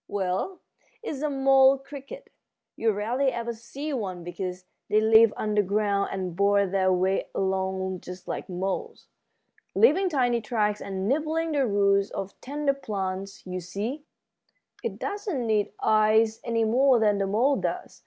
[0.07, 0.61] "Well,
[1.03, 2.31] it's a mole cricket.
[2.75, 8.27] You rarely ever see one because they live underground and bore their way along just
[8.27, 9.05] like moles,
[9.75, 13.45] leaving tiny tracks and nibbling the roots of tender plants.
[13.45, 14.03] You see,
[14.83, 17.99] it doesn't need eyes any more than the mole does.